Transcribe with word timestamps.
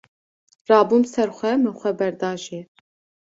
rabûm 0.69 1.03
ser 1.13 1.29
xwe, 1.37 1.51
min 1.61 1.77
xwe 1.79 1.91
berda 1.99 2.31
jêr 2.43 2.65